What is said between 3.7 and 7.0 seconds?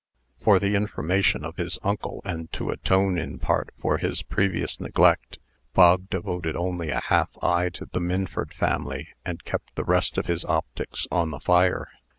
for his previous neglect, Bog devoted only